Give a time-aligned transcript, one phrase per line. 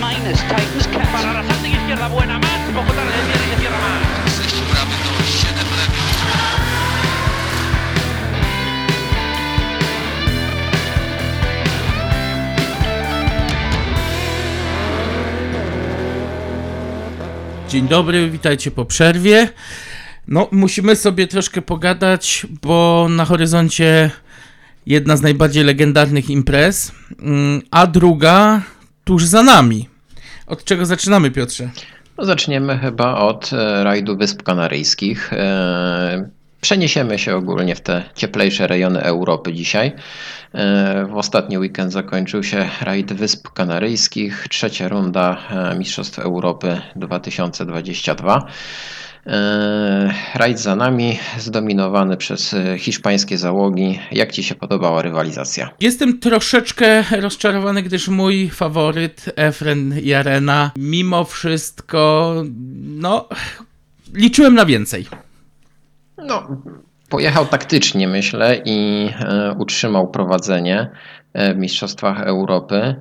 [0.00, 1.12] Minus tightens catch.
[1.12, 2.60] Para la salta izquierda, buena más.
[2.74, 4.00] Poco tarde, viene y se cierra más.
[4.36, 6.00] 6 prawy to 7 lewy.
[17.68, 19.48] Dzień dobry, witajcie po przerwie.
[20.28, 24.10] No, musimy sobie troszkę pogadać, bo na horyzoncie
[24.86, 28.62] jedna z najbardziej legendarnych imprez, mm, a druga
[29.04, 29.89] tuż za nami.
[30.50, 31.68] Od czego zaczynamy, Piotrze?
[32.18, 35.32] No zaczniemy chyba od e, rajdu Wysp Kanaryjskich.
[35.32, 36.28] E,
[36.60, 39.92] Przeniesiemy się ogólnie w te cieplejsze rejony Europy dzisiaj.
[40.54, 45.36] E, W ostatni weekend zakończył się rajd Wysp Kanaryjskich, trzecia runda
[45.78, 48.46] Mistrzostw Europy 2022.
[49.26, 53.98] E, Rajd za nami, zdominowany przez e, hiszpańskie załogi.
[54.12, 55.70] Jak Ci się podobała rywalizacja?
[55.80, 62.34] Jestem troszeczkę rozczarowany, gdyż mój faworyt, Efren Jarena, mimo wszystko,
[62.80, 63.28] no,
[64.14, 65.06] liczyłem na więcej.
[66.18, 66.48] No,
[67.08, 70.90] pojechał taktycznie, myślę, i e, utrzymał prowadzenie
[71.34, 72.94] w Mistrzostwach Europy,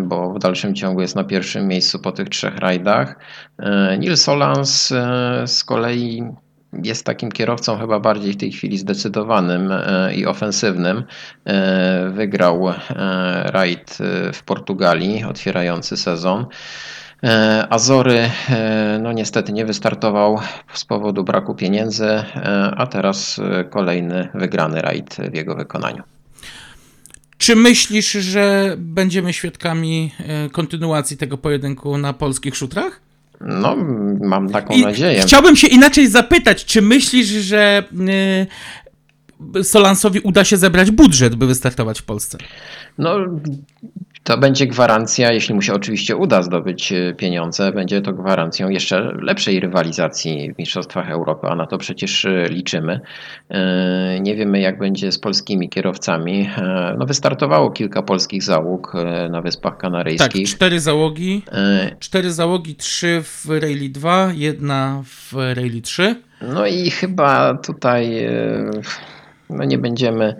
[0.00, 3.16] bo w dalszym ciągu jest na pierwszym miejscu po tych trzech rajdach.
[3.58, 6.22] E, Nils Solans e, z kolei
[6.84, 11.04] jest takim kierowcą chyba bardziej w tej chwili zdecydowanym e, i ofensywnym.
[11.44, 12.74] E, Wygrał e,
[13.44, 16.46] rajd e, w Portugalii, otwierający sezon.
[17.24, 20.38] E, Azory, e, no niestety nie wystartował
[20.72, 22.24] z powodu braku pieniędzy, e,
[22.76, 26.02] a teraz e, kolejny wygrany rajd w jego wykonaniu.
[27.42, 33.00] Czy myślisz, że będziemy świadkami e, kontynuacji tego pojedynku na polskich szutrach?
[33.40, 33.76] No,
[34.20, 35.22] mam taką I nadzieję.
[35.22, 38.46] Chciałbym się inaczej zapytać, czy myślisz, że y,
[39.62, 42.38] Solansowi uda się zebrać budżet, by wystartować w Polsce?
[42.98, 43.16] No,
[44.24, 49.12] to będzie gwarancja, jeśli mu się oczywiście uda zdobyć e, pieniądze, będzie to gwarancją jeszcze
[49.22, 53.00] lepszej rywalizacji w Mistrzostwach Europy, a na to przecież e, liczymy.
[53.50, 56.50] E, Nie wiemy, jak będzie z polskimi kierowcami.
[56.98, 58.92] No, wystartowało kilka polskich załóg
[59.30, 60.48] na Wyspach Tak, Kanaryjskich.
[60.48, 61.42] cztery załogi.
[61.98, 66.16] Cztery załogi, trzy w Rally 2, jedna w Rally 3.
[66.42, 68.26] No i chyba tutaj
[69.50, 70.36] no nie będziemy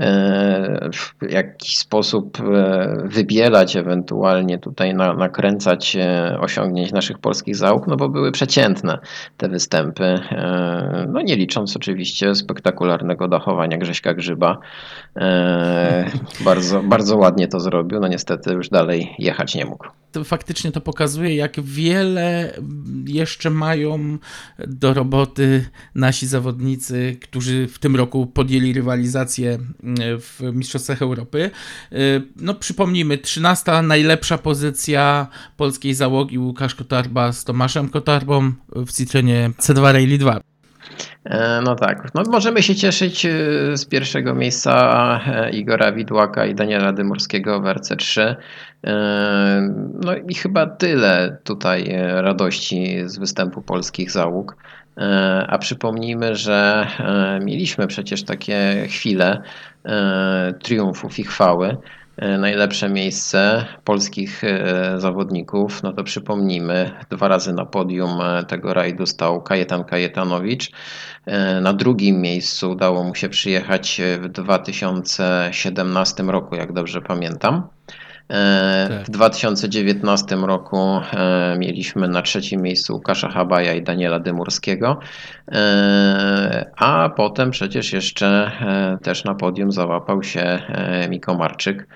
[0.00, 7.86] e, w jakiś sposób e, wybielać, ewentualnie tutaj na, nakręcać e, osiągnięć naszych polskich załóg,
[7.86, 8.98] no bo były przeciętne
[9.36, 10.20] te występy.
[11.08, 14.58] No nie licząc oczywiście spektakularnego dachowania Grześka Grzyba.
[16.44, 20.03] Bardzo, bardzo ładnie to zrobił, no niestety już dalej jechać nie mógł.
[20.24, 22.52] Faktycznie to pokazuje, jak wiele
[23.06, 24.18] jeszcze mają
[24.58, 25.64] do roboty
[25.94, 29.58] nasi zawodnicy, którzy w tym roku podjęli rywalizację y,
[30.18, 31.50] w Mistrzostwach Europy.
[31.92, 35.26] Y, No przypomnijmy, 13 najlepsza pozycja
[35.56, 40.40] polskiej załogi Łukasz Kotarba z Tomaszem Kotarbą w Citroenie C2 Rally 2.
[41.24, 43.30] E, No tak, no możemy się cieszyć e,
[43.76, 48.36] z pierwszego miejsca e, Igora Widłaka i Daniela Dymurskiego w RC3.
[50.04, 54.56] No i chyba tyle tutaj e, radości z występu polskich załóg.
[54.98, 59.42] E, A przypomnijmy, że e, mieliśmy przecież takie chwile
[60.62, 61.76] triumfów i chwały.
[62.38, 64.42] Najlepsze miejsce polskich
[64.96, 68.10] zawodników, no to przypomnijmy, dwa razy na podium
[68.48, 70.70] tego rajdu stał Kajetan Kajetanowicz.
[71.60, 77.68] Na drugim miejscu udało mu się przyjechać w 2017 roku, jak dobrze pamiętam.
[78.28, 79.06] E, Tak.
[79.06, 84.98] W 2019 roku e, mieliśmy na trzecim miejscu Łukasza Habaja i Daniela Dymurskiego,
[85.52, 88.50] E, a potem przecież jeszcze
[89.02, 90.58] też na podium załapał się
[91.08, 91.86] Miko Marczyk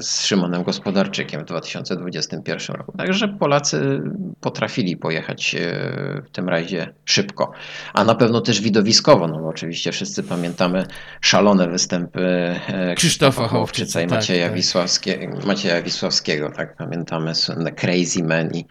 [0.00, 2.92] z Szymonem Gospodarczykiem w 2021 roku.
[2.98, 4.02] Także Polacy
[4.40, 7.52] potrafili pojechać e, w tym rajdzie szybko,
[7.94, 10.86] a na pewno też widowiskowo, no bo oczywiście wszyscy pamiętamy
[11.20, 14.54] szalone występy e, Krzysztofa Hołowczyca i tak, Macieja, tak.
[14.54, 18.66] Wisławskie, Macieja Wisławskiego, tak pamiętamy słynne Crazy Man i,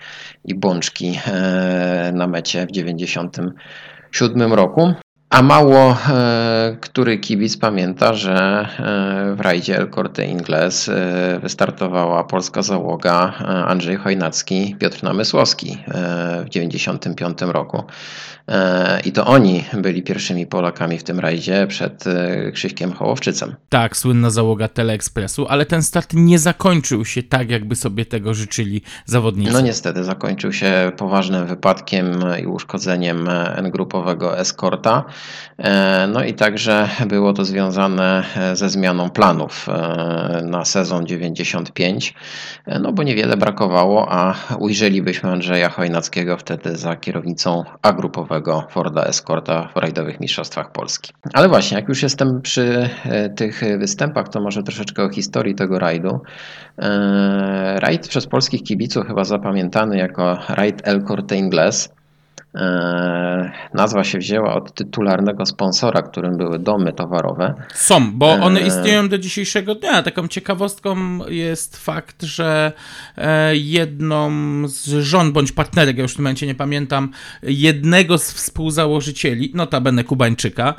[0.46, 4.94] i bączki e, na mecie w 97 roku.
[5.34, 12.24] A mało e, który kibic pamięta, że e, w rajdzie El Corte Inglés e, wystartowała
[12.24, 17.84] polska załoga e, Andrzej Chojnacki, Piotr Namysłowski e, w 95 roku.
[18.48, 22.04] E, I to oni byli pierwszymi Polakami w tym rajdzie przed
[22.54, 23.56] Krzyśkiem Hołowczycem.
[23.70, 28.82] Tak, słynna załoga Teleekspresu, ale ten start nie zakończył się tak, jakby sobie tego życzyli
[29.06, 29.54] zawodnicy.
[29.54, 35.06] No niestety zakończył się poważnym wypadkiem i uszkodzeniem N-grupowego eskorta.
[36.08, 38.24] No i także było to związane
[38.54, 39.68] ze zmianą planów
[40.44, 42.14] na sezon 95,
[42.82, 49.78] no bo niewiele brakowało, a ujrzelibyśmy Andrzeja Chojnackiego wtedy za kierownicą A-grupowego Forda Escorta w
[49.78, 51.14] rajdowych mistrzostwach Polski.
[51.34, 52.90] Ale właśnie, jak już jestem przy
[53.36, 56.22] tych występach, to może troszeczkę o historii tego rajdu.
[57.76, 61.90] Rajd przez polskich kibiców chyba zapamiętany jako rajd El Corte Inglés.
[62.56, 67.54] E, nazwa się wzięła od tytularnego sponsora, którym były domy towarowe.
[67.74, 70.04] Są, bo one e, istnieją do dzisiejszego dnia.
[70.04, 72.72] Taką ciekawostką jest fakt, że
[73.18, 74.32] e, jedną
[74.68, 77.10] z żon bądź partnerek, ja już w tym momencie nie pamiętam,
[77.44, 80.74] jednego z współzałożycieli, notabene Kubańczyka,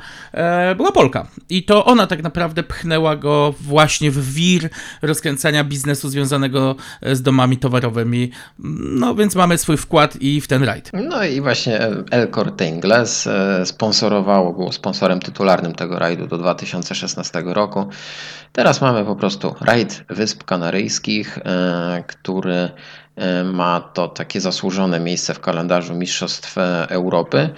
[0.77, 1.27] była Polka.
[1.49, 4.69] I to ona tak naprawdę pchnęła go właśnie w wir
[5.01, 8.31] rozkręcania biznesu związanego z domami towarowymi.
[8.99, 10.91] No więc mamy swój wkład i w ten rajd.
[10.93, 16.37] No i właśnie właśnie El Corte Inglés e, sponsorowało, było sponsorem tytularnym tego rajdu do
[16.37, 17.85] 2016 roku.
[18.51, 22.69] Teraz mamy po prostu rajd Wysp Kanaryjskich, e, który
[23.15, 26.55] e, ma to takie zasłużone miejsce w kalendarzu Mistrzostw
[26.89, 27.49] Europy.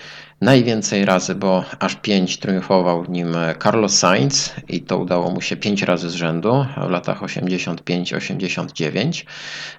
[0.41, 5.55] Najwięcej razy, bo aż pięć triumfował w nim Carlos Sainz i to udało mu się
[5.55, 9.25] pięć razy z rzędu w latach 85-89.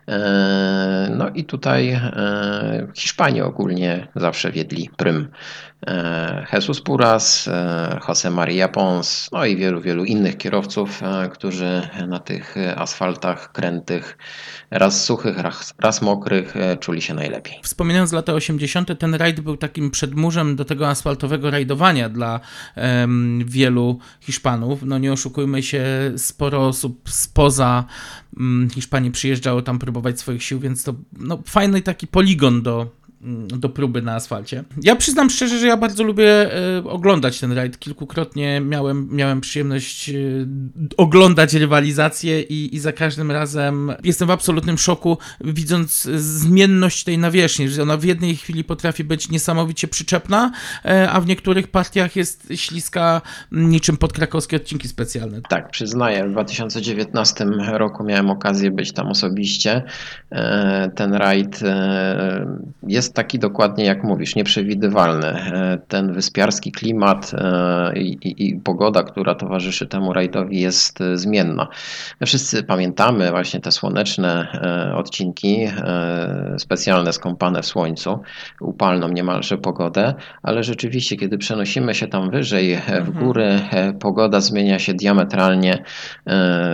[0.08, 5.28] E, no i tutaj e, Hiszpanie ogólnie zawsze wiedli prym.
[5.86, 7.48] E, Jesus Puras,
[8.08, 11.00] Jose Maria Pons, no i wielu, wielu innych kierowców,
[11.32, 14.18] którzy na tych asfaltach krętych,
[14.70, 17.54] raz suchych, raz, raz mokrych, czuli się najlepiej.
[17.62, 22.40] Wspominając lata 80., ten rajd był takim przedmurzem do tego asfaltowego rajdowania dla
[22.76, 24.82] um, wielu Hiszpanów.
[24.82, 25.84] No nie oszukujmy się,
[26.16, 27.84] sporo osób spoza
[28.36, 32.97] um, Hiszpanii przyjeżdżało tam próbować swoich sił, więc to no, fajny taki poligon do
[33.58, 34.64] do próby na asfalcie.
[34.82, 37.78] Ja przyznam szczerze, że ja bardzo lubię e, oglądać ten rajd.
[37.78, 40.14] Kilkukrotnie miałem, miałem przyjemność e,
[40.96, 47.68] oglądać rywalizację i, i za każdym razem jestem w absolutnym szoku, widząc zmienność tej nawierzchni,
[47.68, 50.52] że ona w jednej chwili potrafi być niesamowicie przyczepna,
[50.84, 53.20] e, a w niektórych partiach jest śliska
[53.52, 55.40] niczym podkrakowskie odcinki specjalne.
[55.48, 59.82] Tak, przyznaję, w 2019 roku miałem okazję być tam osobiście.
[60.94, 61.60] Ten rajd
[62.82, 65.26] jest jest taki dokładnie jak mówisz, nieprzewidywalny.
[65.26, 71.16] E, ten wyspiarski klimat e, i, i, i, pogoda, która towarzyszy temu rajdowi jest e,
[71.16, 71.68] zmienna.
[72.20, 74.48] My wszyscy pamiętamy właśnie te słoneczne
[74.94, 75.68] odcinki,
[76.58, 78.18] specjalne skąpane w słońcu,
[78.60, 83.12] upalną niemalże pogodę, ale rzeczywiście, kiedy przenosimy się tam wyżej w mhm.
[83.12, 83.60] góry,
[84.00, 85.84] pogoda zmienia się diametralnie,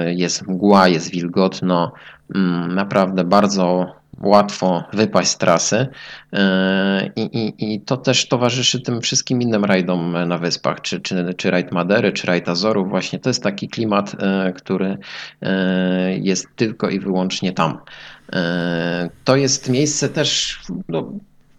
[0.07, 1.93] jest mgła, jest wilgotno,
[2.35, 5.87] mm, naprawdę bardzo łatwo wypaść z trasy
[6.33, 11.35] e, I, i, i, to też towarzyszy tym wszystkim innym rajdom na wyspach, czy, czy,
[11.37, 12.89] czy rajd Madery, czy rajd Azorów.
[12.89, 14.99] Właśnie to jest taki klimat, e, który
[15.43, 17.79] e, jest tylko i wyłącznie tam.
[19.25, 21.13] To jest miejsce też no,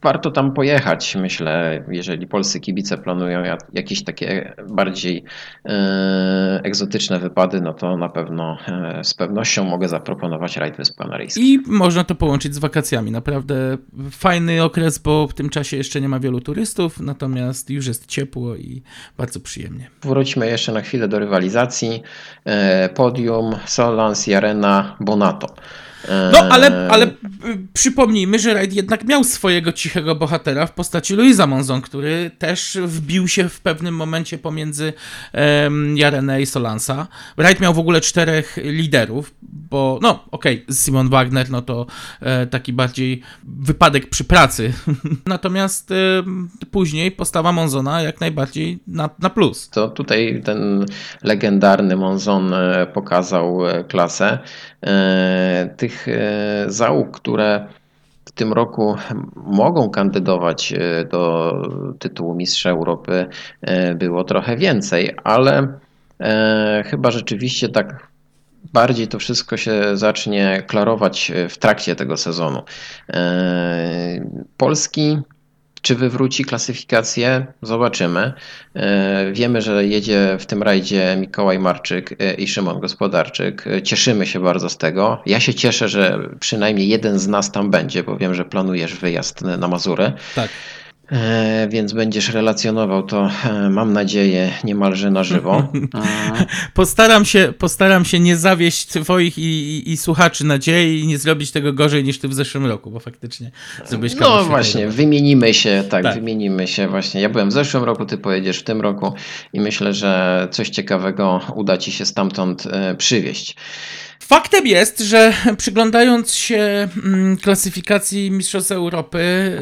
[0.05, 3.43] warto tam pojechać, myślę, jeżeli polscy kibice planują
[3.73, 5.23] jakieś takie bardziej
[5.65, 11.45] e, egzotyczne wypady, no to na pewno e, z pewnością mogę zaproponować rajd Wysp Kanaryjskich.
[11.45, 13.11] I można to połączyć z wakacjami.
[13.11, 13.77] Naprawdę
[14.11, 18.55] fajny okres, bo w tym czasie jeszcze nie ma wielu turystów, natomiast już jest ciepło
[18.55, 18.81] i
[19.17, 19.89] bardzo przyjemnie.
[20.01, 22.03] Wróćmy jeszcze na chwilę do rywalizacji.
[22.45, 25.47] E, podium, Solans, Jarena, Bonato.
[26.31, 27.07] No, ale, ale
[27.73, 33.27] przypomnijmy, że Raid jednak miał swojego cichego bohatera w postaci Luisa Monzon, który też wbił
[33.27, 34.93] się w pewnym momencie pomiędzy
[35.33, 37.07] um, Jarenę i Solansa.
[37.37, 41.85] Raid miał w ogóle czterech liderów, bo no okej, okay, Simon Wagner no to
[42.21, 44.73] e, taki bardziej wypadek przy pracy.
[45.25, 45.95] Natomiast e,
[46.71, 49.69] później postawa Monzona jak najbardziej na, na plus.
[49.69, 50.85] To tutaj ten
[51.23, 54.39] legendarny Monzon e, pokazał e, klasę.
[54.85, 57.67] E, tych e, załóg, które
[58.25, 58.95] w tym roku
[59.35, 61.53] mogą kandydować e, do
[61.99, 63.27] tytułu Mistrza Europy,
[63.95, 65.67] było trochę więcej, ale
[66.85, 68.07] chyba rzeczywiście tak
[68.73, 72.63] bardziej to wszystko się zacznie klarować w trakcie tego sezonu.
[74.57, 75.17] Polski
[75.85, 77.45] czy wywróci klasyfikację?
[77.61, 78.33] Zobaczymy.
[78.75, 83.67] E, wiemy, że jedzie w tym rajdzie Mikołaj Marczyk e, i Szymon Gospodarczyk.
[83.67, 85.21] E, cieszymy się bardzo z tego.
[85.25, 89.41] Ja się cieszę, że przynajmniej jeden z nas tam będzie, bo wiem, że planujesz wyjazd
[89.41, 90.13] na Mazury.
[90.35, 90.49] Tak.
[91.11, 95.67] E, więc będziesz relacjonował to, e, mam nadzieję, niemalże na żywo.
[96.73, 101.51] Postaram się, postaram się nie zawieść twoich i, i, i słuchaczy nadziei i nie zrobić
[101.51, 103.51] tego gorzej niż ty w zeszłym roku, bo faktycznie
[103.85, 106.15] zrobiłeś No właśnie, wymienimy się, tak, Tak.
[106.15, 107.21] wymienimy się właśnie.
[107.21, 109.13] Ja byłem w zeszłym roku, ty pojedziesz w tym roku
[109.53, 113.55] i myślę, że coś ciekawego uda ci się stamtąd e, przywieźć.
[114.27, 119.21] Faktem jest, że przyglądając się mm, klasyfikacji Mistrzostw Europy,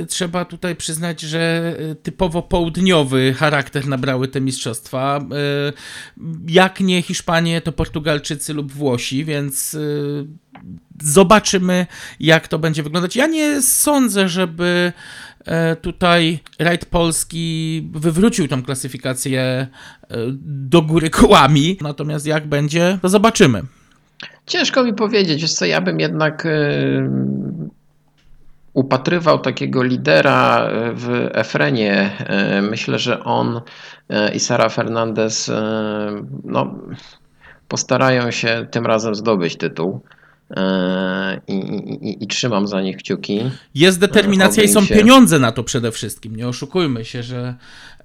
[0.09, 5.25] trzeba tutaj przyznać, że y, typowo południowy charakter nabrały te mistrzostwa.
[5.69, 5.73] Y,
[6.47, 10.27] Jak nie Hiszpanie, to Portugalczycy lub Włosi, więc y,
[11.01, 11.87] zobaczymy,
[12.19, 13.15] jak to będzie wyglądać.
[13.15, 14.93] Ja nie sądzę, żeby
[15.45, 19.67] e, tutaj rajd polski wywrócił tą klasyfikację e,
[20.45, 21.77] do góry kołami.
[21.81, 23.63] Natomiast jak będzie, to zobaczymy.
[24.45, 27.09] Ciężko mi powiedzieć, wiesz co, ja bym jednak y,
[28.73, 32.11] upatrywał takiego lidera w Efrenie.
[32.57, 35.53] Y, Myślę, że on y, i Sara Fernandez y,
[36.43, 36.75] no,
[37.67, 40.01] postarają się tym razem zdobyć tytuł.
[40.51, 40.55] Y,
[41.47, 43.51] I, i, I trzymam za nich kciuki.
[43.75, 46.35] Jest determinacja i są się- pieniądze na to przede wszystkim.
[46.35, 47.55] Nie oszukujmy się, że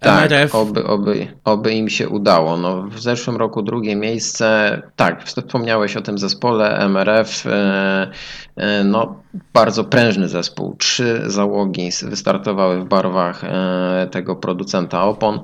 [0.00, 0.54] Tak, MRF.
[0.54, 2.56] oby, oby, oby im się udało.
[2.56, 8.10] No, w zeszłym roku drugie miejsce, tak, wspomniałeś o tym zespole MRF, e,
[8.56, 9.22] e, no,
[9.54, 10.76] bardzo prężny zespół.
[10.76, 15.40] Trzy załogi wystartowały w barwach e, tego producenta opon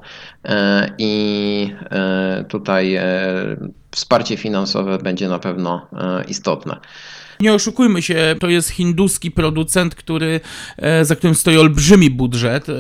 [0.98, 1.74] i
[2.48, 2.98] tutaj
[3.90, 5.86] wsparcie finansowe będzie na pewno
[6.28, 6.76] istotne.
[7.40, 10.40] Nie oszukujmy się, to jest hinduski producent, który,
[10.76, 12.68] e, za którym stoi olbrzymi budżet.
[12.68, 12.72] E,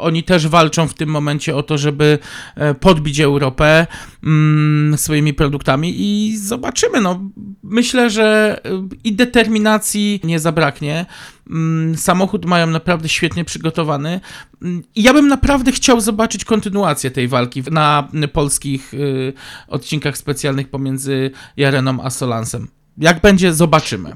[0.00, 2.18] Oni też walczą w tym momencie o to, żeby
[2.54, 3.86] e, podbić Europę
[4.24, 7.00] mm, swoimi produktami i zobaczymy.
[7.00, 7.30] No,
[7.62, 8.60] myślę, że
[9.04, 11.06] i determinacji nie zabraknie.
[11.50, 14.20] Mm, Samochód mają naprawdę świetnie przygotowany.
[14.62, 18.92] Mm, ja bym naprawdę chciał zobaczyć kontynuację tej walki na polskich
[19.68, 22.68] odcinkach specjalnych pomiędzy Jareną a Solansem.
[22.98, 24.12] Jak będzie, zobaczymy.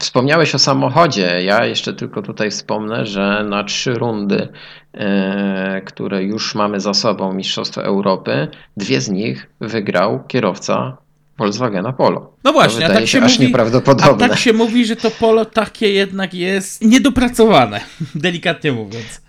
[0.00, 1.42] Wspomniałeś o samochodzie.
[1.44, 4.48] Ja jeszcze tylko tutaj wspomnę, że na trzy rundy,
[4.94, 10.96] e, które już mamy za sobą Mistrzostwa Europy, dwie z nich wygrał kierowca
[11.38, 12.32] Volkswagena Polo.
[12.44, 14.28] No właśnie, to a tak się aż mówi, a nieprawdopodobne.
[14.28, 17.80] tak się mówi, że to polo takie jednak jest niedopracowane,
[18.14, 19.22] delikatnie mówiąc.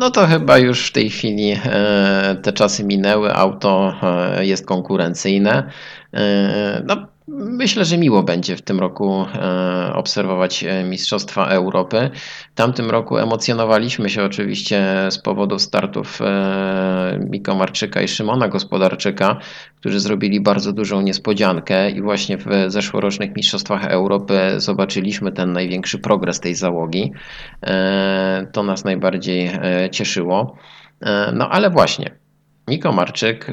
[0.00, 5.70] No to chyba już w tej chwili e, te czasy minęły, auto e, jest konkurencyjne.
[6.86, 7.06] No,
[7.38, 12.10] myślę, że miło będzie w tym roku e, obserwować e, Mistrzostwa Europy.
[12.52, 19.36] W tamtym roku emocjonowaliśmy się oczywiście z powodu startów e, Miko Marczyka i Szymona Gospodarczyka,
[19.76, 26.40] którzy zrobili bardzo dużą niespodziankę i właśnie w zeszłorocznych Mistrzostwach Europy zobaczyliśmy ten największy progres
[26.40, 27.12] tej załogi.
[28.52, 29.50] To nas najbardziej
[29.90, 30.56] cieszyło.
[31.32, 32.10] No ale właśnie,
[32.68, 33.46] Niko Marczyk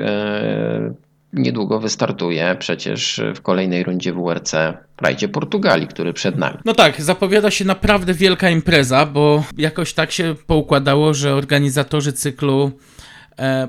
[1.34, 4.52] niedługo wystartuje przecież w kolejnej rundzie WRC
[4.98, 6.58] w rajdzie Portugalii, który przed nami.
[6.66, 12.72] No tak, zapowiada się naprawdę wielka impreza, bo jakoś tak się poukładało, że organizatorzy cyklu
[13.40, 13.68] e,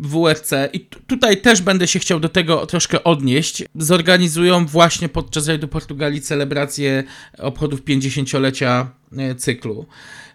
[0.00, 5.48] WRC, i tu- tutaj też będę się chciał do tego troszkę odnieść, zorganizują właśnie podczas
[5.48, 7.04] rajdu Portugalii celebrację
[7.38, 8.86] obchodów 50-lecia
[9.18, 9.86] e, cyklu.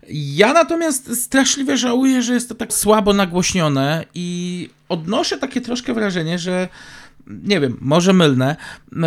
[0.09, 6.39] Ja natomiast straszliwie żałuję, że jest to tak słabo nagłośnione i odnoszę takie troszkę wrażenie,
[6.39, 6.67] że
[7.27, 8.55] nie wiem, może mylne,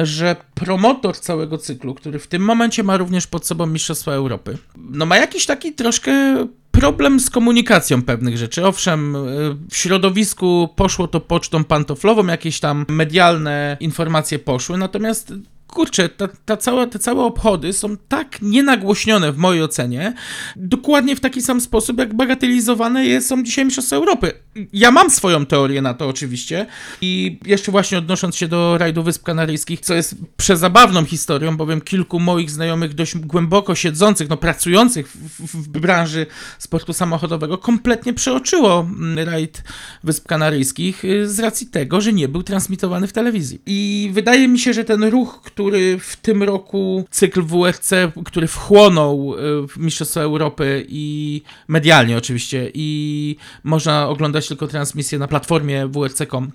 [0.03, 5.07] że promotor całego cyklu, który w tym momencie ma również pod sobą Mistrzostwa Europy, no
[5.07, 8.67] ma jakiś taki troszkę problem z komunikacją pewnych rzeczy.
[8.67, 15.33] Owszem, y, w środowisku poszło to pocztą pantoflową, jakieś tam medialne informacje poszły, natomiast
[15.77, 20.15] kurczę, ta, ta cała, te całe obchody są tak nienagłośnione w mojej ocenie,
[20.57, 24.33] dokładnie w taki sam sposób, jak bagatelizowane są dzisiaj Mistrzostwa Europy.
[24.73, 26.67] Ja mam swoją teorię na to oczywiście
[27.01, 32.21] i jeszcze właśnie odnosząc się do rajdu Wysp Kanaryjskich, co jest przezabawną historią, bowiem kilku
[32.21, 36.27] moich znajomych dość głęboko siedzących, no pracujących w, w, w branży
[36.59, 39.63] sportu samochodowego kompletnie przeoczyło mm, rajd
[40.05, 43.61] Wysp Kanaryjskich y, z racji tego, że nie był transmitowany w telewizji.
[43.67, 45.66] I wydaje mi się, że ten ruch, który
[46.01, 47.91] w tym roku cykl WRC,
[48.25, 49.35] który wchłonął
[49.69, 56.53] w Mistrzostwa Europy i medialnie oczywiście i można oglądać tylko transmisję na platformie WRC.com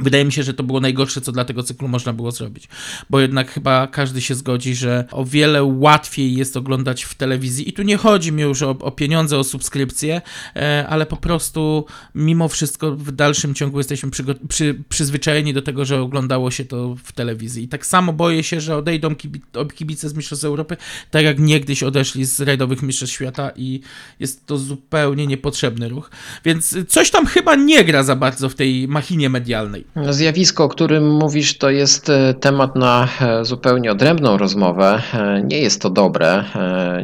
[0.00, 2.68] Wydaje mi się, że to było najgorsze, co dla tego cyklu można było zrobić,
[3.10, 7.72] bo jednak chyba każdy się zgodzi, że o wiele łatwiej jest oglądać w telewizji i
[7.72, 10.22] tu nie chodzi mi już o, o pieniądze, o subskrypcje,
[10.56, 14.10] e, ale po prostu mimo wszystko w dalszym ciągu jesteśmy
[14.48, 17.64] przy, przyzwyczajeni do tego, że oglądało się to w telewizji.
[17.64, 19.40] I tak samo boję się, że odejdą kibi,
[19.74, 20.76] kibice z Mistrzostw Europy,
[21.10, 23.80] tak jak niegdyś odeszli z rajdowych Mistrzostw Świata i
[24.20, 26.10] jest to zupełnie niepotrzebny ruch.
[26.44, 29.87] Więc coś tam chyba nie gra za bardzo w tej machinie medialnej.
[29.96, 35.02] Zjawisko, o którym mówisz, to jest e, temat na e, zupełnie odrębną rozmowę.
[35.14, 36.44] E, nie jest to dobre.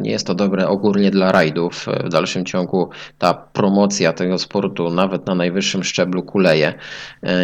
[0.01, 1.85] Nie jest to dobre ogólnie dla rajdów.
[2.03, 6.73] W dalszym ciągu ta promocja tego sportu, nawet na najwyższym szczeblu, kuleje.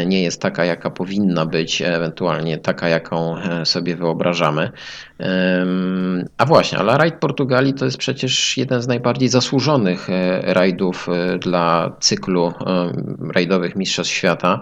[0.05, 4.71] Nie jest taka, jaka powinna być, ewentualnie taka, jaką sobie wyobrażamy.
[6.37, 10.07] A właśnie, ale rajd Portugalii to jest przecież jeden z najbardziej zasłużonych
[10.41, 11.07] rajdów
[11.39, 12.53] dla cyklu
[13.33, 14.59] rajdowych Mistrzostw Świata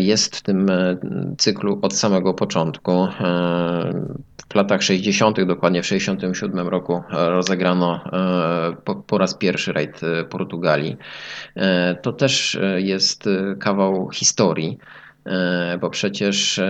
[0.00, 0.96] jest w tym e,
[1.38, 2.92] cyklu od samego początku.
[2.92, 3.08] E,
[4.48, 10.00] w latach 60., dokładnie w 67 roku rozegrano e, po, po raz pierwszy rajd
[10.30, 10.96] Portugalii.
[12.02, 13.28] To też jest
[13.60, 14.78] kawał historii
[15.80, 16.60] bo przecież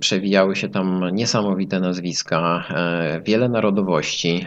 [0.00, 2.64] przewijały się tam niesamowite nazwiska,
[3.24, 4.46] wiele narodowości.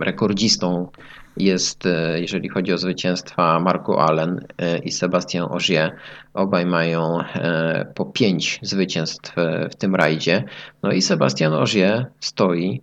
[0.00, 0.88] Rekordzistą
[1.36, 5.96] jest, e, jeżeli chodzi o zwycięstwa, Marco Allen e, i Sebastian Ogier.
[6.34, 9.34] Obaj mają e, po pięć zwycięstw
[9.70, 10.44] w tym rajdzie.
[10.82, 12.80] No i Sebastian Ogier stoi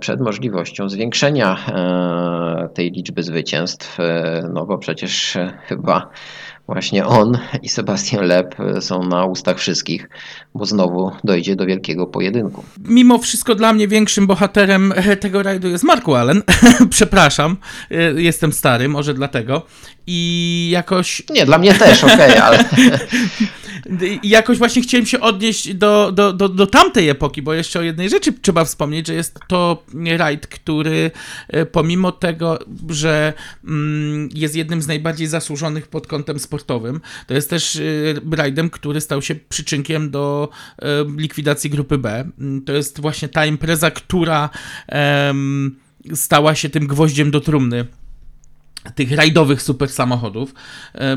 [0.00, 1.56] przed możliwością zwiększenia
[2.74, 3.98] tej liczby zwycięstw,
[4.52, 6.10] no bo przecież chyba
[6.68, 10.08] Właśnie on i Sebastian Lep są na ustach wszystkich,
[10.54, 12.64] bo znowu dojdzie do wielkiego pojedynku.
[12.84, 16.42] Mimo wszystko dla mnie większym bohaterem tego rajdu jest Marku Allen.
[16.90, 17.56] Przepraszam,
[18.16, 19.66] jestem stary, może dlatego.
[20.06, 21.22] I jakoś.
[21.30, 22.64] Nie, dla mnie też, okej, okay, ale.
[24.22, 27.82] I jakoś właśnie chciałem się odnieść do, do, do, do tamtej epoki, bo jeszcze o
[27.82, 29.84] jednej rzeczy trzeba wspomnieć, że jest to
[30.16, 31.10] rajd, który
[31.48, 33.32] e, pomimo tego, że
[33.64, 39.00] mm, jest jednym z najbardziej zasłużonych pod kątem sportowym, to jest też e, rajdem, który
[39.00, 42.30] stał się przyczynkiem do e, likwidacji grupy B.
[42.38, 44.50] Mm, to jest właśnie ta impreza, która
[46.14, 47.86] stała się tym gwoździem do trumny
[48.94, 50.54] tych rajdowych super samochodów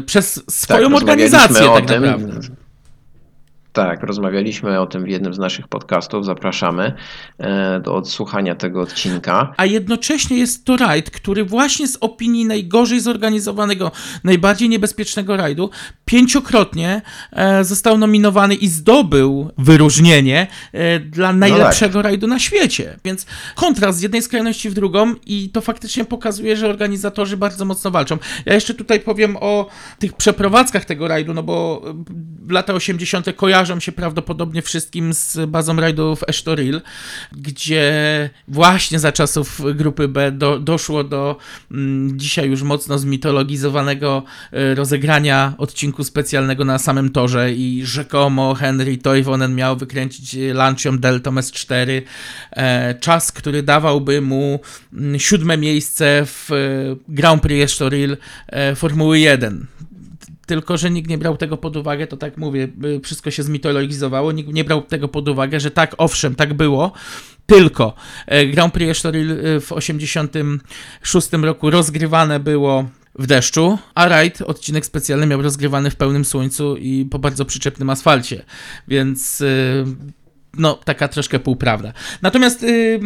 [0.06, 2.40] przez swoją tak, organizację tak naprawdę.
[3.74, 6.26] Tak, rozmawialiśmy o tym w jednym z naszych podcastów.
[6.26, 6.94] Zapraszamy
[7.38, 9.54] e, do odsłuchania tego odcinka.
[9.58, 13.92] A jednocześnie jest to rajd, który właśnie z opinii najgorzej zorganizowanego,
[14.24, 15.70] najbardziej niebezpiecznego rajdu,
[16.06, 17.02] pięciokrotnie
[17.32, 22.04] e, został nominowany i zdobył wyróżnienie e, dla najlepszego no tak.
[22.04, 23.00] rajdu na świecie.
[23.06, 23.26] Więc
[23.56, 28.18] kontrast z jednej skrajności w drugą i to faktycznie pokazuje, że organizatorzy bardzo mocno walczą.
[28.46, 29.68] Ja jeszcze tutaj powiem o
[30.00, 31.82] tych przeprowadzkach tego rajdu, no bo
[32.50, 33.36] lata 80.
[33.36, 36.82] kojarzą kojarzą się prawdopodobnie wszystkim z bazą rajdów Estoril,
[37.32, 41.38] gdzie właśnie za czasów grupy B do, doszło do
[41.72, 48.98] mm, dzisiaj już mocno zmitologizowanego y, rozegrania odcinku specjalnego na samym torze i rzekomo Henry
[48.98, 52.02] Toivonen miał wykręcić Lancią Delta S4.
[52.52, 54.60] E, czas, który dawałby mu
[54.94, 59.68] mm, siódme miejsce w y, Grand Prix Estoril e, Formuły 1
[60.52, 64.32] tylko że nikt nie brał tego pod uwagę, to tak mówię, y, wszystko się zmitologizowało,
[64.32, 66.92] nikt nie brał tego pod uwagę, że tak, owszem, tak było,
[67.46, 67.94] tylko
[68.26, 72.86] e, Grand Prix Estoril y, w 86 roku rozgrywane było
[73.20, 77.90] w deszczu, a rajd, odcinek specjalny miał rozgrywany w pełnym słońcu i po bardzo przyczepnym
[77.90, 78.46] asfalcie,
[78.88, 79.86] więc y,
[80.58, 81.94] no, taka troszkę półprawda.
[82.22, 83.00] Natomiast yy,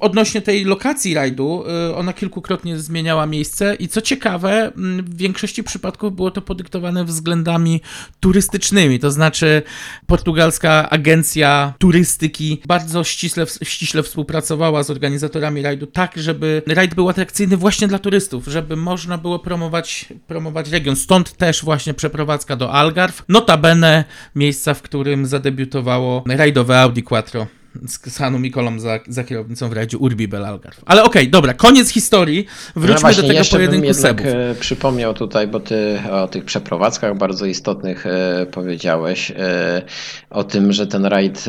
[0.00, 6.16] odnośnie tej lokacji rajdu, yy, ona kilkukrotnie zmieniała miejsce i co ciekawe, w większości przypadków
[6.16, 7.80] było to podyktowane względami
[8.20, 9.62] turystycznymi, to znaczy
[10.06, 17.56] portugalska agencja turystyki bardzo ściśle, ściśle współpracowała z organizatorami rajdu tak, żeby rajd był atrakcyjny
[17.56, 20.96] właśnie dla turystów, żeby można było promować, promować region.
[20.96, 27.46] Stąd też właśnie przeprowadzka do Algarve, notabene miejsca, w którym zadebiutowało rajdowe auto Audi Quattro
[27.86, 30.80] z Hanu Mikolą za, za kierownicą w rajdzie Urbi Belalgarw.
[30.86, 32.46] Ale okej, okay, dobra, koniec historii.
[32.76, 34.26] Wróćmy no właśnie, do tego pojedynku sebów.
[34.26, 39.82] E, przypomniał tutaj, bo ty o tych przeprowadzkach bardzo istotnych e, powiedziałeś, e,
[40.30, 41.44] o tym, że ten rajd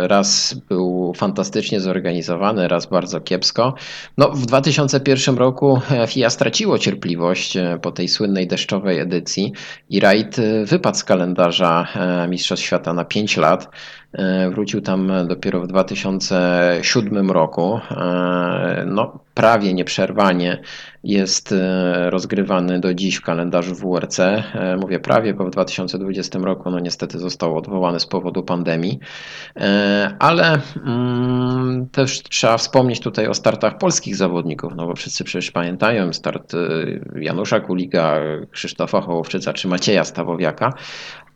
[0.00, 3.74] raz był fantastycznie zorganizowany, raz bardzo kiepsko.
[4.18, 9.52] No, w 2001 roku FIA straciło cierpliwość po tej słynnej deszczowej edycji
[9.90, 11.88] i rajd wypadł z kalendarza
[12.28, 13.68] Mistrzostw Świata na 5 lat.
[14.12, 17.80] E, wrócił tam dopiero w 2007 roku.
[17.90, 20.60] E, no, prawie nieprzerwanie
[21.04, 24.20] jest e, rozgrywany do dziś w kalendarzu WRC.
[24.80, 28.98] Mówię prawie, bo w 2020 roku no niestety został odwołany z powodu pandemii.
[30.18, 36.12] Ale mm, też trzeba wspomnieć tutaj o startach polskich zawodników, no bo wszyscy przecież pamiętają
[36.12, 36.52] start
[37.16, 40.72] Janusza Kulika, Krzysztofa Hołowczyca czy Macieja Stawowiaka,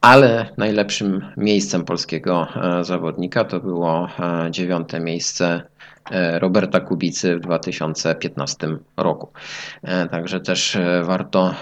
[0.02, 5.62] ale najlepszym miejscem polskiego e, zawodnika to było e, dziewiąte miejsce
[6.10, 9.32] E, Roberta Kubicy w 2015 roku.
[10.10, 11.54] Także też warto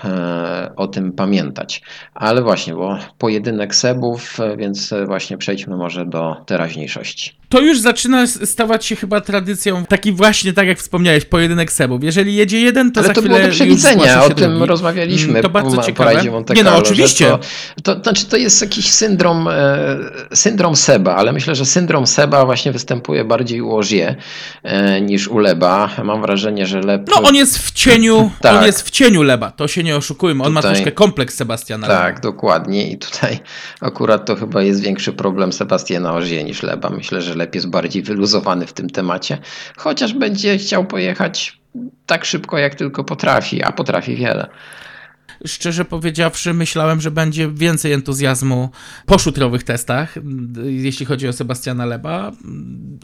[0.77, 1.83] o tym pamiętać.
[2.15, 7.40] Ale właśnie, bo pojedynek Sebów, więc właśnie przejdźmy może do teraźniejszości.
[7.51, 12.05] To już zaczyna stawać się chyba tradycją, taki właśnie, tak jak wspomniałeś, pojedynek Sebów.
[12.05, 14.67] Jeżeli jedzie jeden, to Ale za to chwilę było do przewidzenia, o tym drugi.
[14.67, 16.31] rozmawialiśmy Mm, to bardzo po, ciekawe.
[16.31, 17.39] Monte Nie no, oczywiście.
[17.83, 19.49] To, to, znaczy to jest jakiś syndrom,
[20.35, 24.17] syndrom Seba, ale myślę, że syndrom Seba właśnie występuje bardziej u Ożie,
[24.63, 25.91] E, niż u Leba.
[26.05, 27.11] Mam wrażenie, że Leb...
[27.11, 28.59] No on jest w cieniu, tak.
[28.59, 30.45] on jest w cieniu Leba, to się nie oszukujmy.
[30.45, 30.71] On Tutaj...
[30.71, 32.01] ma troszkę kompleks Sebastiana Leba.
[32.01, 33.39] Tak, dokładnie i tutaj
[33.81, 36.91] akurat to chyba jest większy problem Sebastiana Ożie niż Leba.
[36.91, 39.39] Myślę, że Leb jest bardziej wyluzowany w tym temacie,
[39.77, 41.61] chociaż będzie chciał pojechać
[42.07, 44.49] tak szybko jak tylko potrafi, a potrafi wiele
[45.47, 48.71] szczerze powiedziawszy, myślałem, że będzie więcej entuzjazmu
[49.07, 50.15] po szutrowych testach,
[50.65, 52.33] jeśli chodzi o Sebastiana Leba.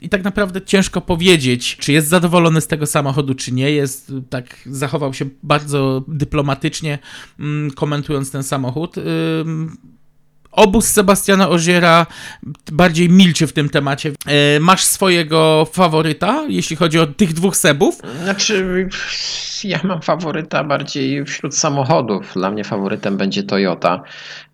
[0.03, 3.71] I tak naprawdę ciężko powiedzieć, czy jest zadowolony z tego samochodu, czy nie.
[3.71, 6.99] Jest tak, zachował się bardzo dyplomatycznie,
[7.41, 8.97] mm, komentując ten samochód.
[10.57, 12.07] Obóz Sebastiana Oziera
[12.73, 14.13] bardziej milczy w tym temacie.
[14.27, 18.01] E, masz swojego faworyta, jeśli chodzi o tych dwóch Sebów?
[18.23, 18.89] Znaczy,
[19.65, 22.33] ja mam faworyta bardziej wśród samochodów.
[22.35, 24.03] Dla mnie faworytem będzie Toyota.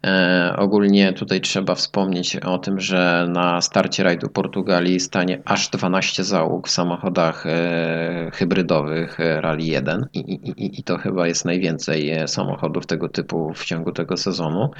[0.06, 6.24] E, ogólnie tutaj trzeba wspomnieć o tym, że na starcie rajdu Portugalii stanie aż 12
[6.24, 12.86] załóg w samochodach e, hybrydowych Rally 1 I, i, i to chyba jest najwięcej samochodów
[12.86, 14.70] tego typu w ciągu tego sezonu.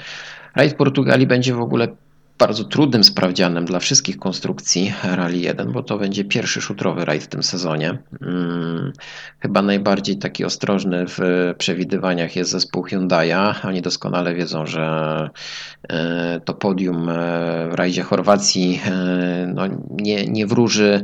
[0.55, 1.87] Rajd Portugalii będzie w ogóle
[2.37, 7.27] bardzo trudnym sprawdzianem dla wszystkich konstrukcji Rally 1, bo to będzie pierwszy szutrowy rajd w
[7.27, 7.97] tym sezonie.
[8.19, 8.93] Hmm,
[9.39, 11.19] chyba najbardziej taki ostrożny w
[11.57, 13.67] przewidywaniach jest zespół Hyundai'a.
[13.67, 15.29] Oni doskonale wiedzą, że
[16.45, 17.13] to podium e,
[17.71, 21.03] w rajdzie Chorwacji e, no, nie, nie wróży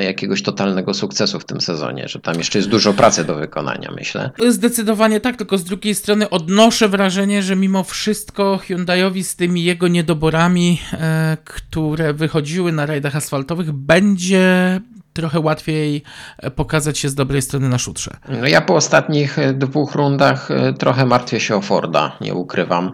[0.00, 4.30] jakiegoś totalnego sukcesu w tym sezonie, że tam jeszcze jest dużo pracy do wykonania, myślę.
[4.48, 9.88] Zdecydowanie tak, tylko z drugiej strony odnoszę wrażenie, że mimo wszystko Hyundaiowi z tymi jego
[9.88, 14.80] niedoborami E, które wychodziły na rajdach asfaltowych, będzie
[15.18, 16.02] trochę łatwiej
[16.38, 18.10] e, pokazać się z dobrej strony na szutrze.
[18.28, 22.92] No ja po ostatnich e, dwóch rundach trochę martwię się o Forda, nie ukrywam.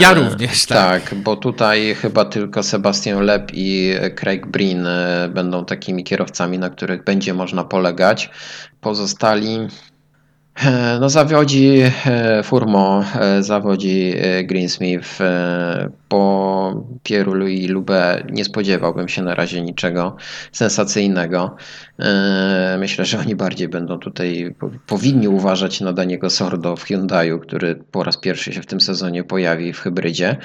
[0.00, 1.02] Ja również, tak.
[1.02, 4.88] Tak, bo tutaj chyba tylko Sebastian Leb i Craig Breen
[5.28, 8.30] będą takimi kierowcami, na których będzie można polegać.
[8.80, 9.58] Pozostali
[11.00, 11.82] no zawodzi
[12.42, 13.04] Furmo,
[13.40, 15.18] zawodzi Greensmith,
[16.08, 20.16] po Pieru Louis Lube nie spodziewałbym się na razie niczego
[20.52, 21.56] sensacyjnego.
[21.98, 24.54] E, myślę, że oni bardziej będą tutaj,
[24.86, 29.24] powinni uważać na Daniego Sordo w Hyundaiu, który po raz pierwszy się w tym sezonie
[29.24, 30.36] pojawi w hybrydzie.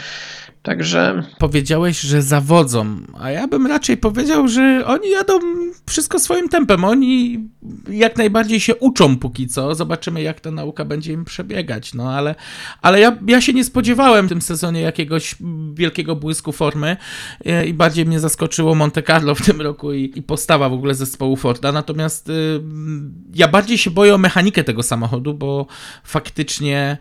[0.63, 1.23] Także.
[1.39, 5.39] Powiedziałeś, że zawodzą, a ja bym raczej powiedział, że oni jadą
[5.88, 6.84] wszystko swoim tempem.
[6.86, 7.39] Oni
[7.89, 9.76] jak najbardziej się uczą póki co.
[9.76, 11.93] Zobaczymy, jak ta nauka będzie im przebiegać.
[11.93, 12.36] No ale,
[12.82, 15.36] ale ja, ja się nie spodziewałem w tym sezonie jakiegoś
[15.74, 16.98] wielkiego błysku formy
[17.46, 20.96] e, i bardziej mnie zaskoczyło Monte Carlo w tym roku i, i postawa w ogóle
[20.96, 21.72] zespołu Forda.
[21.72, 22.62] Natomiast y,
[23.36, 25.67] ja bardziej się boję o mechanikę tego samochodu, bo
[26.04, 26.98] faktycznie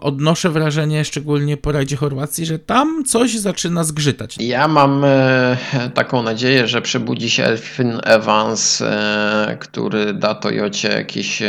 [0.00, 4.36] odnoszę wrażenie, szczególnie po rajdzie Chorwacji, że tam coś zaczyna zgrzytać.
[4.40, 5.56] Ja mam e,
[5.94, 11.42] taką nadzieję, że przebudzi się Elfin Evans, e, który da Toyocie jakieś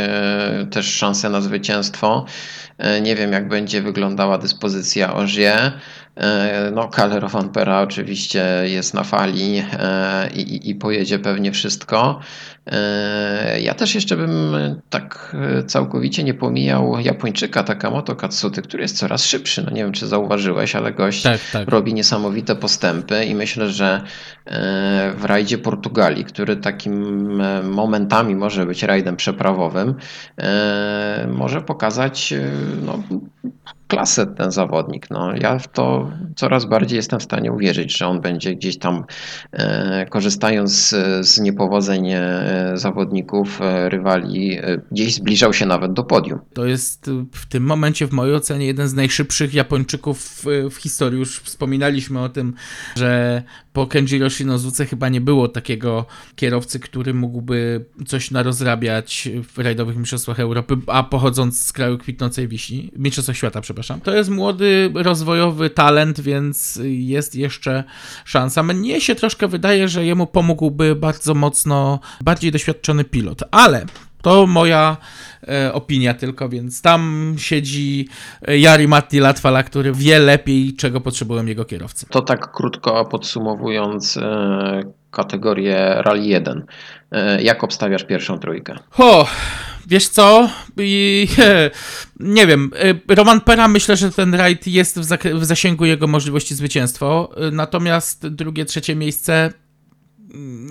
[0.70, 2.24] też szanse na zwycięstwo.
[3.02, 5.72] Nie wiem, jak będzie wyglądała dyspozycja Ożie.
[6.16, 12.20] E, no, Kaler Pera oczywiście jest na fali e, i, i pojedzie pewnie wszystko.
[12.66, 14.56] E, ja też jeszcze bym
[14.90, 19.62] tak całkowicie nie pomijał Japończyka Takamoto Katsuty, który jest coraz szybszy.
[19.62, 21.68] No nie wiem, czy zauważyłeś, ale gość tak, tak.
[21.68, 24.02] robi niesamowite postępy i myślę, że
[25.16, 29.94] w rajdzie Portugalii, który takim momentami może być rajdem przeprawowym,
[31.28, 32.34] może pokazać
[32.86, 33.02] no,
[33.90, 35.10] klasę ten zawodnik.
[35.10, 39.04] No, ja w to coraz bardziej jestem w stanie uwierzyć, że on będzie gdzieś tam
[39.52, 42.20] e, korzystając z, niepowodzeń e,
[42.74, 46.38] zawodników, e, rywali, e, gdzieś zbliżał się nawet do podium.
[46.52, 51.18] To jest w tym momencie, w mojej ocenie, jeden z najszybszych Japończyków w, historii.
[51.18, 52.54] Już wspominaliśmy o tym,
[52.96, 59.96] że po Kenjiro Shinozuce chyba nie było takiego kierowcy, który mógłby coś narozrabiać w rajdowych
[59.96, 64.00] mistrzostwach Europy, a pochodząc z kraju kwitnącej wiśni, mistrzostwach świata, przepraszam.
[64.00, 67.84] To jest młody, rozwojowy talent, więc jest jeszcze
[68.24, 68.62] szansa.
[68.62, 72.00] Mnie się troszkę wydaje, że jemu pomógłby bardzo mocno
[72.40, 73.84] bardziej doświadczony pilot, ale
[74.22, 74.96] to moja
[75.48, 78.08] e, opinia tylko, więc tam siedzi
[78.48, 82.06] e, Jari Matti Latwala, który wie lepiej, czego potrzebują jego kierowcy.
[82.10, 86.66] To tak krótko podsumowując e, kategorię Rally 1.
[87.12, 88.74] E, jak obstawiasz pierwszą trójkę?
[88.90, 89.26] Ho,
[89.86, 90.48] wiesz co?
[90.76, 91.28] I,
[92.20, 92.70] nie wiem.
[93.08, 97.06] e, Roman Pera myślę, że ten rajd jest w, w zasięgu jego możliwości zwycięstwa.
[97.06, 99.52] e, Natomiast drugie, trzecie miejsce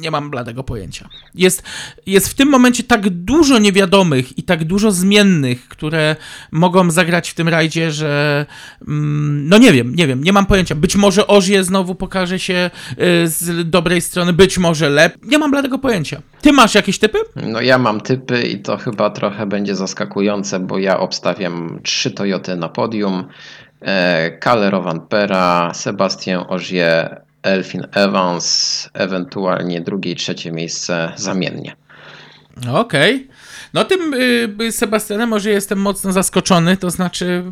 [0.02, 1.10] nie mam bladego pojęcia.
[1.36, 1.64] Jest,
[2.06, 6.16] jest w tym momencie tak dużo niewiadomych i tak dużo zmiennych, które
[6.52, 8.46] mogą zagrać w tym rajdzie, że
[8.88, 10.76] mm, no nie wiem, nie wiem, nie mam pojęcia.
[10.76, 15.20] Być może Ożie znowu pokaże się y, z dobrej strony, być może lepiej.
[15.24, 16.22] Nie mam bladego pojęcia.
[16.42, 17.18] Ty masz jakieś typy?
[17.36, 22.56] No ja mam typy i to chyba trochę będzie zaskakujące, bo ja obstawiam trzy Toyoty
[22.56, 23.24] na podium.
[23.82, 31.76] E, Kalle Rovanpera, Sebastian Ogier, Elfin Evans, ewentualnie drugie i trzecie miejsce zamiennie.
[32.74, 33.28] Okej.
[33.74, 34.14] No tym
[34.62, 37.44] y, Sebastianem może jestem mocno zaskoczony, to znaczy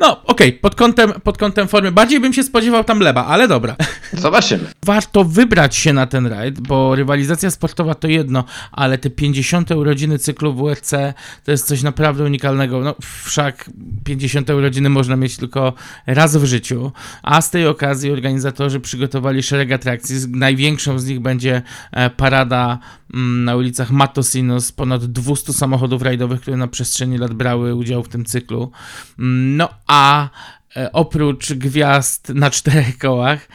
[0.00, 3.76] no okej, pod, kątem, pod kątem formy bardziej bym się spodziewał tam Leba, ale dobra.
[4.12, 4.64] Zobaczymy.
[4.84, 9.70] Warto wybrać się na ten rajd, bo rywalizacja sportowa to jedno, ale te 50.
[9.70, 10.90] urodziny cyklu WRC
[11.44, 12.80] to jest coś naprawdę unikalnego.
[12.80, 13.70] No wszak
[14.04, 14.50] 50.
[14.50, 15.72] urodziny można mieć tylko
[16.06, 20.16] raz w życiu, a z tej okazji organizatorzy przygotowali szereg atrakcji.
[20.28, 22.78] Największą z nich będzie e, parada
[23.14, 28.02] mm, na ulicach Matosino z ponad 200 samochodów rajdowych, które na przestrzeni lat brały udział
[28.02, 28.70] w tym cyklu.
[29.18, 30.28] Mm, No a
[30.76, 33.48] e, oprócz gwiazd na czterech kołach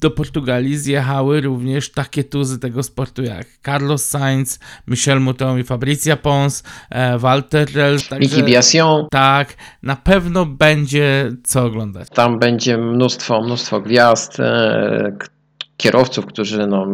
[0.00, 6.16] do Portugalii zjechały również takie tuzy tego sportu jak Carlos Sainz, Michel Mouton i Fabrizia
[6.16, 7.98] Pons, e, Walter Rell.
[8.46, 12.08] Biasion, Tak, na pewno będzie co oglądać.
[12.14, 15.12] tam będzie mnóstwo, mnóstwo gwiazd, e,
[15.78, 16.86] kierowców, którzy no,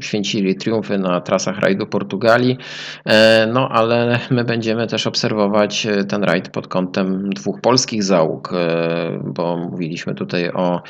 [0.00, 2.58] święcili triumfy na trasach rajdu Portugalii,
[3.04, 8.52] E, no ale my będziemy też obserwować e, ten rajd pod kątem dwóch polskich załóg,
[8.52, 10.82] e, bo mówiliśmy tutaj o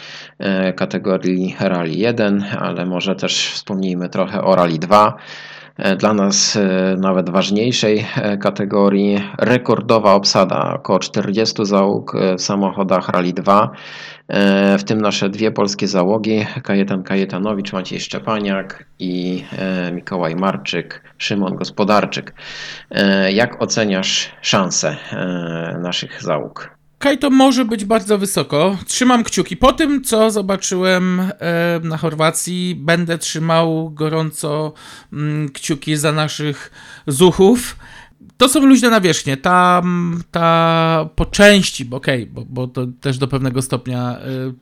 [0.76, 5.16] kategorii Rally 1, ale może też wspomnijmy trochę o Rally 2.
[5.76, 6.58] E, Dla nas
[6.98, 8.06] nawet ważniejszej
[8.40, 13.70] kategorii rekordowa obsada, około 40 załóg w samochodach Rally 2, e,
[14.78, 21.56] w tym nasze dwie polskie załogi, Kajetan Kajetanowicz, Maciej Szczepaniak i e, Mikołaj Marczyk, Szymon
[21.56, 22.34] Gospodarczyk.
[22.90, 26.80] E, Jak oceniasz szanse e, naszych załóg?
[26.98, 28.76] Kaj to może być bardzo wysoko.
[28.86, 29.56] Trzymam kciuki.
[29.56, 34.72] Po tym, co zobaczyłem e, na Chorwacji, będę trzymał gorąco
[35.12, 36.70] mm, kciuki za naszych
[37.06, 37.76] zuchów.
[38.40, 39.36] To są luźne nawierzchnie.
[39.36, 39.82] Ta,
[40.30, 44.52] ta po części, bo okej, bo, bo to też do pewnego stopnia e,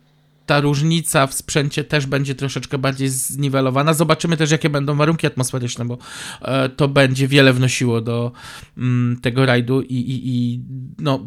[0.47, 3.95] ta różnica w sprzęcie też będzie troszeczkę bardziej zniwelowana.
[3.95, 5.99] Zobaczymy też, jakie będą warunki atmosferyczne, bo
[6.43, 8.33] e, to będzie wiele wnosiło do
[8.79, 10.61] mm, tego rajdu i, i, i
[10.99, 11.25] no,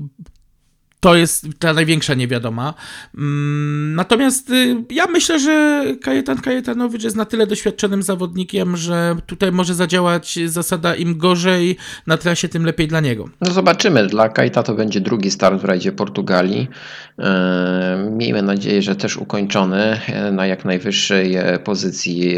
[1.02, 2.74] to jest ta największa niewiadoma.
[3.18, 9.52] Mm, Natomiast y, ja myślę, że Kajetan Kajetanowicz jest na tyle doświadczonym zawodnikiem, że tutaj
[9.52, 13.30] może zadziałać zasada im gorzej na trasie, tym lepiej dla niego.
[13.42, 14.08] No zobaczymy.
[14.08, 16.68] Dla Kajta to będzie drugi start w rajdzie Portugalii.
[17.20, 22.36] E, Miejmy nadzieję, że też ukończony e, na jak najwyższej e, pozycji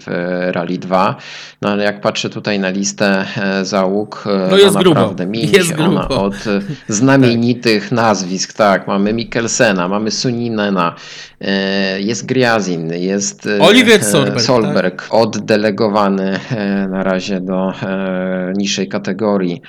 [0.00, 0.06] w
[0.52, 1.16] Rally 2.
[1.62, 3.26] No ale jak patrzę tutaj na listę
[3.62, 4.94] załóg, No jest to grubo.
[5.00, 6.08] naprawdę mieni Jest grubo.
[6.08, 6.34] od
[6.88, 8.52] znamienitych nazwisk.
[8.52, 10.94] Tak, mamy Mikkelsena, mamy Suninena,
[11.40, 17.72] e, jest Griazin, jest e, Oliver e, Solberg, Solberg oddelegowany e, na razie do
[18.56, 19.62] niższej kategorii.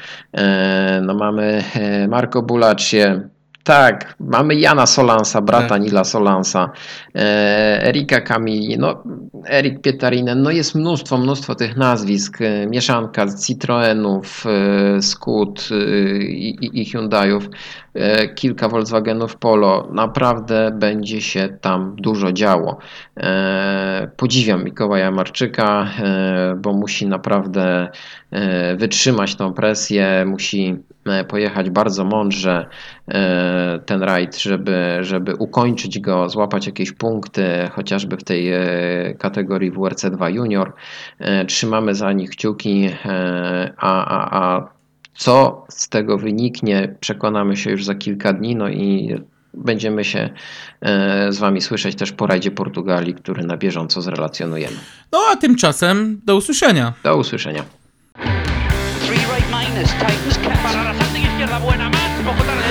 [1.01, 1.63] No mamy
[2.07, 3.29] Marco Bulacie.
[3.67, 5.81] Tak, mamy Jana Solansa, brata Tak.
[5.81, 6.71] Nila Solansa,
[7.15, 9.03] e, Erika Kamili, no
[9.49, 14.99] Erik Pietarinen, no jest mnóstwo, mnóstwo tych nazwisk, e, mieszanka z Citroenów, e,
[15.71, 17.49] e, i, i, Hyundaiów,
[18.35, 22.77] kilka Volkswagenów Polo, naprawdę będzie się tam dużo działo.
[24.17, 25.91] Podziwiam Mikołaja Marczyka,
[26.57, 27.87] bo musi naprawdę
[28.77, 30.75] wytrzymać tą presję, musi
[31.27, 32.65] pojechać bardzo mądrze
[33.07, 38.61] e, ten rajd, żeby, żeby ukończyć go, złapać jakieś punkty, chociażby w tej e,
[39.19, 40.73] kategorii WRC 2 Junior.
[41.19, 44.69] E, Trzymamy za nich kciuki, e, a, a, a
[45.13, 49.15] co z tego wyniknie, przekonamy się już za kilka dni, no i
[49.53, 50.29] będziemy się
[50.81, 54.77] e, z Wami słyszeć też po rajdzie Portugalii, który na bieżąco zrelacjonujemy.
[55.11, 56.93] No a tymczasem do usłyszenia.
[57.03, 57.63] Do usłyszenia.
[62.27, 62.66] Bogotá